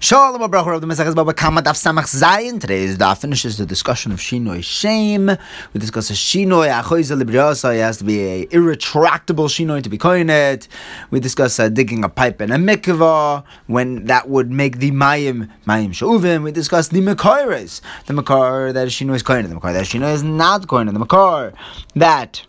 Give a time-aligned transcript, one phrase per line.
[0.00, 2.60] Shalom Abrachor of the Mesachas Baba Kama Daf Samach Zayin.
[2.60, 5.26] Today's daf finishes the discussion of Shinoi Shame.
[5.26, 7.74] We discuss a Shinoi Achoiza Libriasa.
[7.74, 10.68] It has to be a irretractable Shinoi to be koinet.
[11.10, 15.50] We discuss uh, digging a pipe in a mikvah when that would make the Mayim
[15.66, 16.44] Mayim Shuvim.
[16.44, 17.80] We discuss the Makaires.
[18.06, 19.48] The Makar that Shinoi is koinet.
[19.48, 20.92] The Makar that Shinoi is not koinet.
[20.92, 21.54] The Makar
[21.96, 22.40] that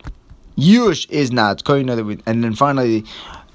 [0.56, 2.22] Yush is not koinet.
[2.26, 3.04] And then finally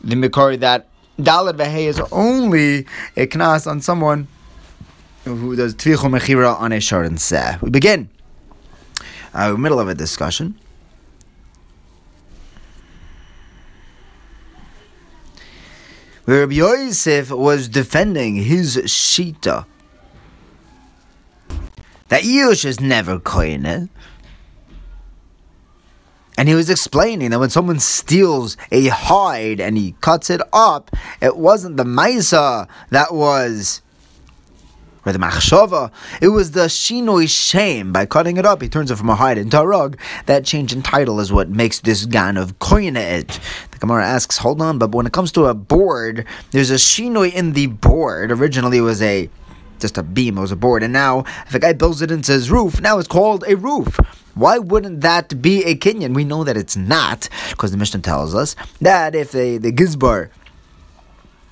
[0.04, 0.90] the Makar that
[1.20, 2.86] Dalit Vehe is only
[3.16, 4.28] a knas on someone
[5.24, 7.58] who does Tvichu Mechira on a Sharon Seh.
[7.62, 8.10] We begin.
[9.34, 10.60] Uh, middle of a discussion.
[16.26, 19.66] Where Rabbi Yosef was defending his Shita.
[22.10, 23.90] That Yush is never koine.
[26.38, 30.92] And he was explaining that when someone steals a hide and he cuts it up,
[31.22, 33.82] it wasn't the Maisa that was,
[35.06, 37.94] or the Machshava, it was the Shinoi shame.
[37.94, 39.98] By cutting it up, he turns it from a hide into a rug.
[40.26, 42.94] That change in title is what makes this gan of koine
[43.72, 47.34] The Gemara asks, hold on, but when it comes to a board, there's a Shinoi
[47.34, 48.32] in the board.
[48.32, 49.30] Originally, it was a
[49.80, 52.32] just a beam, it was a board, and now if a guy builds it into
[52.32, 53.98] his roof, now it's called a roof.
[54.34, 56.14] Why wouldn't that be a kinyan?
[56.14, 60.30] We know that it's not, because the Mishnah tells us that if the, the gizbar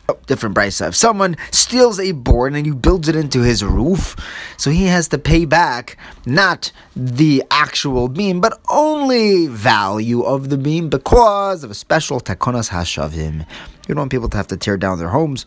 [0.10, 0.82] Oh, different price.
[0.82, 4.18] If someone steals a board and he builds it into his roof,
[4.58, 10.58] so he has to pay back not the actual beam, but only value of the
[10.58, 13.48] beam because of a special takonas hashavim.
[13.88, 15.46] You don't want people to have to tear down their homes.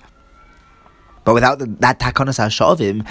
[1.27, 3.05] But without the, that takonas hashavim,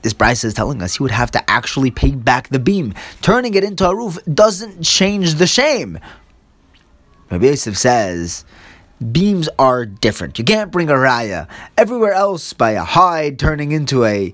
[0.00, 2.94] this Brisa is telling us he would have to actually pay back the beam.
[3.20, 5.98] Turning it into a roof doesn't change the shame.
[7.30, 8.46] Rabbi Yosef says
[9.12, 10.38] beams are different.
[10.38, 14.32] You can't bring a raya everywhere else by a hide turning into a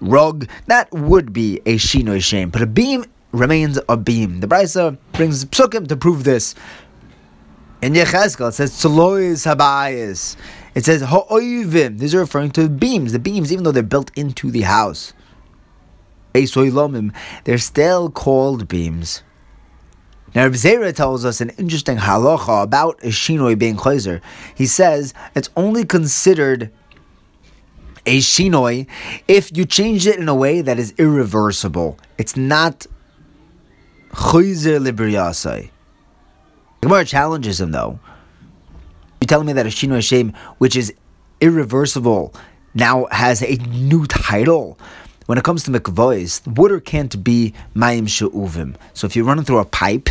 [0.00, 0.46] rug.
[0.66, 4.40] That would be a shinoi shame, but a beam remains a beam.
[4.40, 6.54] The Brisa brings psukim to prove this.
[7.80, 10.36] In Yechezkel, it says tzlois habayis.
[10.76, 11.98] It says ha'oivim.
[11.98, 13.12] These are referring to beams.
[13.12, 15.14] The beams, even though they're built into the house,
[16.34, 19.22] they're still called beams.
[20.34, 24.20] Now, Reb Zera tells us an interesting halacha about a shinoi being chayzer.
[24.54, 26.70] He says it's only considered
[28.04, 28.86] a shinoi
[29.26, 31.98] if you change it in a way that is irreversible.
[32.18, 32.86] It's not
[34.10, 35.70] chayzer libriyasai.
[36.82, 37.98] Gemara challenges him though.
[39.20, 40.92] You're telling me that a shinoi shame, which is
[41.40, 42.34] irreversible,
[42.74, 44.78] now has a new title.
[45.26, 48.76] When it comes to mikvois, water can't be mayim she'uvim.
[48.94, 50.08] So if you're running through a pipe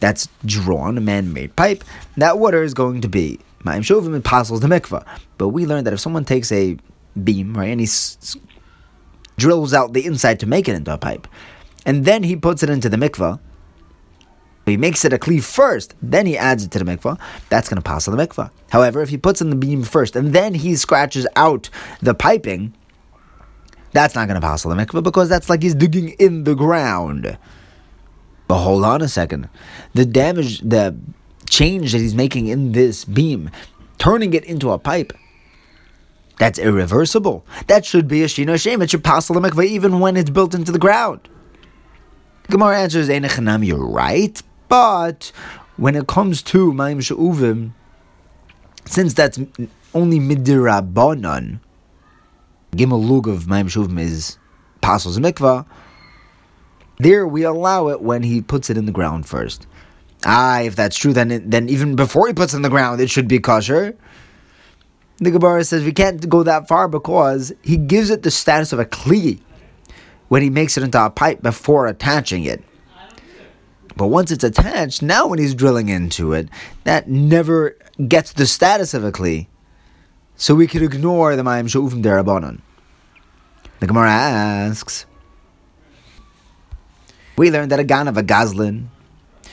[0.00, 1.84] that's drawn, a man-made pipe,
[2.16, 5.06] that water is going to be mayim she'uvim and passes the mikvah.
[5.36, 6.76] But we learned that if someone takes a
[7.22, 8.36] beam, right, and he s-
[9.36, 11.28] drills out the inside to make it into a pipe,
[11.84, 13.38] and then he puts it into the mikvah,
[14.66, 17.18] he makes it a cleave first, then he adds it to the mikvah,
[17.48, 18.50] that's going to pass on the mikvah.
[18.70, 21.68] However, if he puts in the beam first and then he scratches out
[22.00, 22.74] the piping,
[23.92, 26.54] that's not going to pass on the mikvah because that's like he's digging in the
[26.54, 27.38] ground.
[28.46, 29.48] But hold on a second.
[29.94, 30.96] The damage, the
[31.48, 33.50] change that he's making in this beam,
[33.98, 35.12] turning it into a pipe,
[36.38, 37.46] that's irreversible.
[37.66, 38.82] That should be a shino shame.
[38.82, 41.28] It should pass on the mikvah even when it's built into the ground.
[42.50, 45.32] Gemara answers, Einechanam, you're right, but
[45.76, 47.72] when it comes to Maim She'uvim,
[48.86, 49.38] since that's
[49.92, 51.60] only midirabanan,
[52.74, 54.38] Gimel Lug of Maim She'uvim is
[54.80, 55.66] Pasos Mikvah,
[57.00, 59.66] there we allow it when he puts it in the ground first.
[60.24, 62.98] Ah, if that's true, then it, then even before he puts it in the ground,
[62.98, 63.94] it should be kosher.
[65.18, 68.78] The Gemara says we can't go that far because he gives it the status of
[68.78, 69.42] a kli
[70.28, 72.64] when he makes it into a pipe before attaching it.
[73.96, 76.48] But once it's attached, now when he's drilling into it,
[76.84, 77.76] that never
[78.08, 79.48] gets the status of a kli.
[80.36, 82.60] So we could ignore the Mayim Sha'ufim Derabanan.
[83.80, 85.06] The Gemara asks,
[87.36, 88.86] we learned that a gan of a gazlin,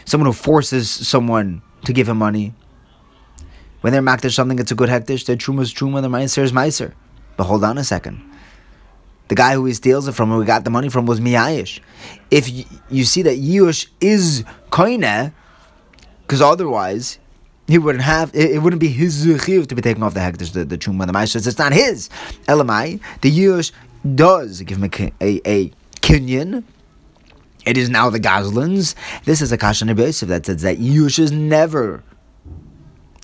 [0.05, 2.53] someone who forces someone to give him money,
[3.81, 6.51] when they're makdish something, it's a good hektish, their truma is truma, their meiser is
[6.51, 6.93] meiser.
[7.37, 8.28] But hold on a second.
[9.29, 11.79] The guy who he steals it from, who he got the money from, was Miyayish.
[12.29, 15.31] If you, you see that Yush is koine,
[16.21, 17.19] because otherwise
[17.67, 18.33] he wouldn't have.
[18.33, 21.05] It, it, wouldn't be his zuchiv to be taken off the hektish, the the truma,
[21.05, 21.35] the meiser.
[21.35, 22.09] It's not his.
[22.47, 23.71] Elamai, the Yush
[24.15, 25.71] does give him a a, a.
[27.65, 28.95] It is now the Goslins.
[29.25, 29.95] This is a Kashan
[30.27, 32.03] that says that Yush is never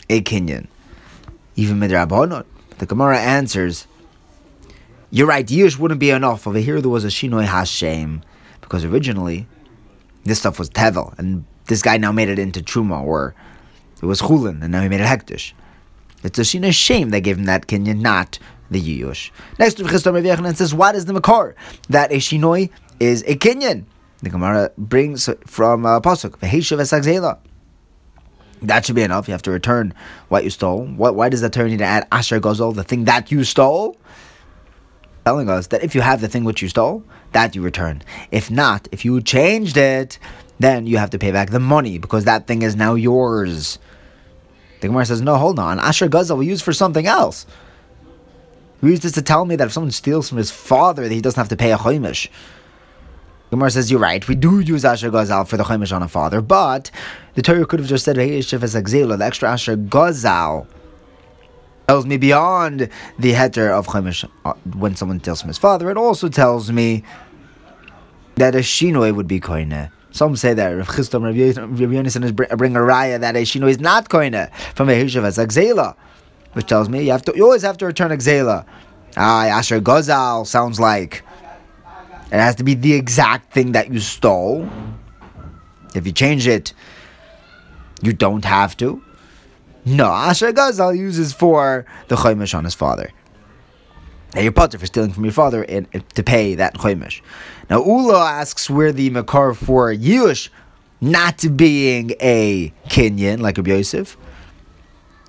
[0.07, 0.67] a kinyan,
[1.55, 2.45] even midrabanon.
[2.77, 3.87] The Gemara answers,
[5.23, 6.45] Right, Yush wouldn't be enough.
[6.45, 8.21] Over here there was a Shinoi Hashem.
[8.61, 9.47] Because originally,
[10.23, 13.35] this stuff was Tevel, and this guy now made it into Truma, or
[14.01, 15.53] it was Chulin, and now he made it Hektish.
[16.23, 18.39] It's a Shinoi shame that gave him that Kenyan, not
[18.71, 19.31] the Yush.
[19.59, 21.55] Next to Chistom Yechanan says, What is the Makar?
[21.89, 23.85] That a Shinoi is a Kenyan.
[24.23, 27.37] The Gemara brings from uh, Pasuk, Veheshav Esagzela.
[28.63, 29.27] That should be enough.
[29.27, 29.93] You have to return
[30.29, 30.85] what you stole.
[30.85, 33.97] What, why does the Torah need to add Asher Gozol, the thing that you stole?
[35.25, 38.03] Telling us that if you have the thing which you stole, that you return.
[38.31, 40.19] If not, if you changed it,
[40.59, 43.79] then you have to pay back the money because that thing is now yours.
[44.81, 45.79] The Gemara says, no, hold on.
[45.79, 47.47] Asher Gozel we use for something else.
[48.81, 51.21] We used this to tell me that if someone steals from his father, that he
[51.21, 52.29] doesn't have to pay a choimish.
[53.49, 56.41] Gemara says, You're right, we do use Asher Gazal for the Chaimish on a father,
[56.41, 56.91] but
[57.33, 60.67] the Torah could have just said, Hey, the extra Asher Gazal
[61.87, 62.89] tells me beyond
[63.19, 65.89] the heter of Chaimish uh, when someone tells from his father.
[65.89, 67.03] It also tells me
[68.35, 69.91] that a Shinoi would be Koine.
[70.11, 74.09] Some say that Rav Chistom, Rav Yonason bring a raya that a Shinoi is not
[74.09, 75.95] Koine from a Hishav as Exela,
[76.53, 78.65] which tells me you have to you always have to return Exela.
[79.17, 81.23] Ah, Asher Gazal sounds like
[82.31, 84.67] it has to be the exact thing that you stole.
[85.93, 86.73] If you change it,
[88.01, 89.01] you don't have to.
[89.85, 93.11] No, Asher Gazal uses for the Chaimish on his father.
[94.33, 97.21] Now you're potter for stealing from your father and, to pay that Chaimish.
[97.69, 100.49] Now Ula asks where the Makar for Yush
[100.99, 104.17] not being a Kenyan like a Yosef.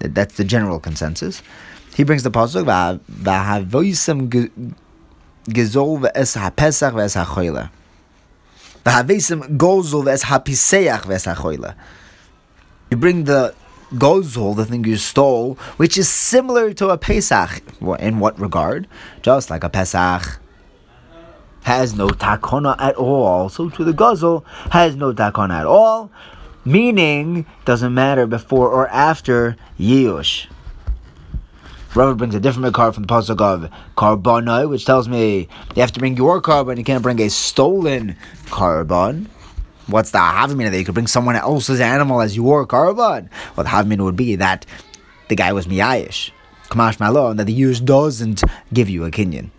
[0.01, 1.43] That's the general consensus.
[1.95, 2.67] He brings the pasuk
[5.49, 7.71] gezol ve'es ha'pesach ve'es ha'choyle.
[8.85, 11.75] V'havesim gozol ve'es ha'piseach ve'es ha'choyle.
[12.91, 13.55] You bring the
[13.93, 17.63] gozol, the thing you stole, which is similar to a Pesach.
[17.99, 18.87] In what regard?
[19.23, 20.41] Just like a Pesach
[21.63, 26.11] has no takona at all, so to the gozol has no takona at all,
[26.65, 30.47] meaning doesn't matter before or after Yush.
[31.95, 35.93] Rav brings a different card from the pasuk of Karbonai, which tells me you have
[35.93, 36.77] to bring your korban.
[36.77, 38.17] You can't bring a stolen
[38.47, 39.29] korban.
[39.87, 43.29] What's the havamina that you could bring someone else's animal as your korban?
[43.57, 44.67] Well, the havamina would be that
[45.29, 46.31] the guy was miyayish,
[46.65, 48.43] kamash malo, and that the use doesn't
[48.73, 49.51] give you a kinyan.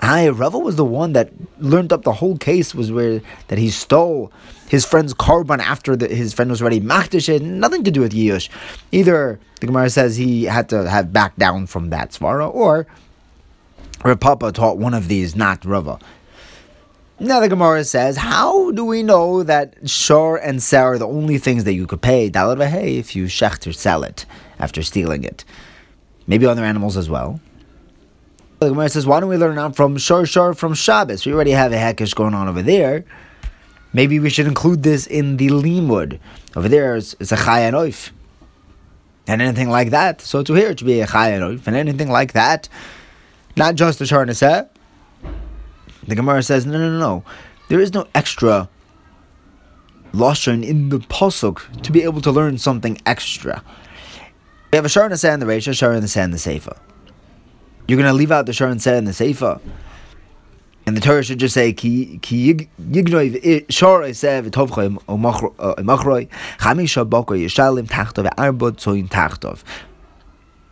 [0.00, 3.68] I Rava was the one that learned up the whole case was where that he
[3.68, 4.32] stole
[4.70, 7.30] his friend's korban after the, his friend was already machdish.
[7.30, 8.48] Had nothing to do with Yush.
[8.92, 12.86] Either the Gemara says he had to have backed down from that svara, or
[14.04, 15.98] Rav Papa taught one of these, not Rava.
[17.22, 21.36] Now the Gemara says, how do we know that shor and sar are the only
[21.36, 24.24] things that you could pay dalad hey if you shechter sell it
[24.58, 25.44] after stealing it?
[26.26, 27.38] Maybe other animals as well.
[28.60, 31.26] The Gemara says, why don't we learn out from Shor Shor from Shabbos?
[31.26, 33.04] We already have a Hekesh going on over there.
[33.92, 36.18] Maybe we should include this in the Limud.
[36.56, 38.12] Over there, it's, a Chayan Oif.
[39.26, 40.22] And anything like that.
[40.22, 41.66] So to here, it should be a Chayan Oif.
[41.66, 42.70] And anything like that,
[43.56, 44.70] not just a Shor Neseh.
[46.10, 47.24] The Gemara says, no, no, no, no.
[47.68, 48.68] There is no extra
[50.12, 53.62] Lashon in the Pasuk to be able to learn something extra.
[54.72, 56.76] We have a Shor Neseh in the Reisha, Shor Neseh in the Sefer.
[57.86, 59.60] You're going to leave out the Shar and in the Seifa.
[60.84, 62.66] And the Torah should just say ki o chamisha
[67.38, 69.62] yishalim tachtov arbot tachtov.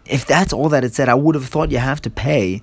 [0.05, 2.61] If that's all that it said, I would have thought you have to pay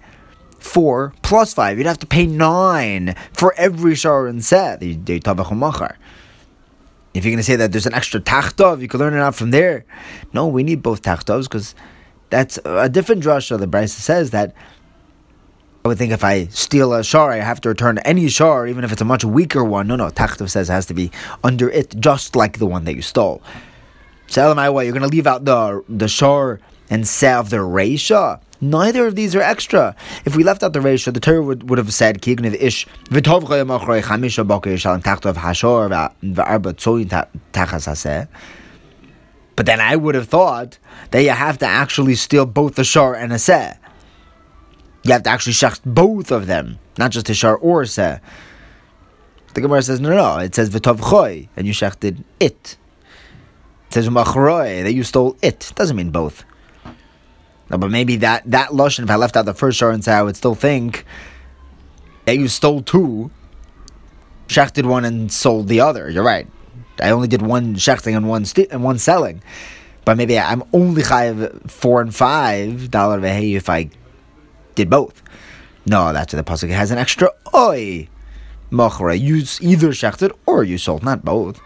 [0.65, 1.77] four plus five.
[1.77, 4.81] You'd have to pay nine for every shor and set.
[4.81, 4.97] If
[7.23, 9.51] you're going to say that there's an extra tachtov, you can learn it out from
[9.51, 9.85] there.
[10.33, 11.75] No, we need both tachtovs because
[12.29, 13.57] that's a different drasha.
[13.57, 14.53] The Brisa says that
[15.85, 18.83] I would think if I steal a shar, I have to return any shar, even
[18.83, 19.87] if it's a much weaker one.
[19.87, 21.11] No, no, Tachtav says it has to be
[21.43, 23.41] under it, just like the one that you stole.
[24.27, 28.41] So, what you're going to leave out the the shar and of the reisha.
[28.65, 29.95] Neither of these are extra.
[30.25, 33.43] If we left out the reisha, the Torah would, would have said kigniv ish v'tov
[33.43, 35.89] chamisha boker yishalim tachtav hashor
[36.23, 37.07] v'arba tzoyin
[37.53, 38.27] tachas haseh.
[39.55, 40.79] But then I would have thought
[41.11, 43.75] that you have to actually steal both the shar and a seh.
[45.03, 48.17] You have to actually shecht both of them, not just a shar or a seh.
[49.53, 52.77] The Gemara says, no, no, it says v'tov choy, and you shechted it.
[53.89, 55.71] It says machroi, that you stole it.
[55.75, 56.43] Doesn't mean both.
[57.67, 60.21] But maybe that, that lashon, if I left out the first shar and seh, I
[60.21, 61.05] would still think
[62.25, 63.31] that you stole two,
[64.47, 66.09] shechted one and sold the other.
[66.09, 66.47] You're right.
[67.01, 69.41] I only did one shechting and one and one selling.
[70.05, 73.89] but maybe I'm only chayiv four and five dollar vehe if I
[74.75, 75.21] did both.
[75.85, 78.07] No, that's why the pasuk has an extra oi.
[78.71, 81.59] Machra, you either shechted or you sold, not both.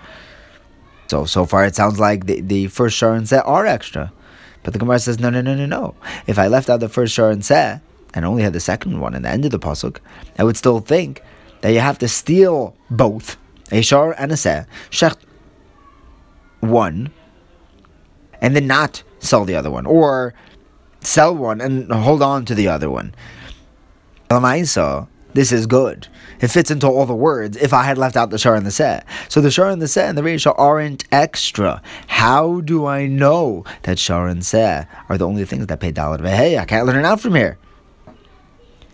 [1.08, 4.12] So so far it sounds like the, the first shar and seh are extra.
[4.70, 5.96] But the Gemara says no no no no no.
[6.28, 7.80] If I left out the first shar and seh
[8.14, 9.98] and only had the second one in the end of the pasuk,
[10.38, 11.24] I would still think
[11.62, 13.36] that you have to steal both
[13.72, 15.18] a shar and a seh, shecht
[16.60, 17.10] one,
[18.44, 20.36] and then not sell the other one, or
[21.00, 23.16] sell one and hold on to the other one.
[25.34, 26.08] This is good.
[26.42, 28.72] It fits into all the words if I had left out the shar and the
[28.72, 29.06] set.
[29.28, 31.82] So the shar and the set and the reisha aren't extra.
[32.08, 36.18] How do I know that shar and set are the only things that pay dollar?
[36.28, 37.60] Hey, I can't learn it out from here.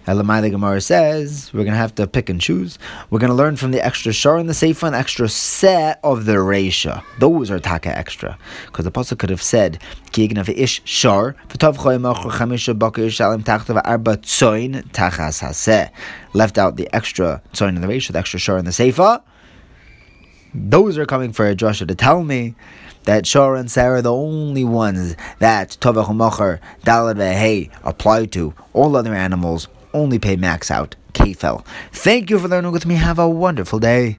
[0.07, 2.77] Elamai the Gemara says we're gonna have to pick and choose.
[3.09, 6.33] We're gonna learn from the extra shar and the seifa and extra set of the
[6.33, 7.03] reisha.
[7.19, 9.79] Those are taka extra because the pasuk could have said
[10.11, 15.89] kignav ish shar v'tav chamisha bakir shalim tachta arba tzoin tachas haseh.
[16.33, 19.23] Left out the extra tzoin in the reisha, the extra shar in the seifa.
[20.53, 22.55] Those are coming for a drasha to tell me
[23.03, 28.53] that Shor and Sarah are the only ones that Tovach Machar, Dalad Hey apply to.
[28.73, 31.65] All other animals only pay max out Kfel.
[31.91, 32.95] Thank you for learning with me.
[32.95, 34.05] Have a wonderful day.